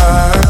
heart 0.00 0.49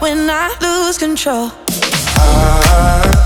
when 0.00 0.30
I 0.30 0.54
lose 0.60 0.98
control? 0.98 1.50
I 1.68 3.17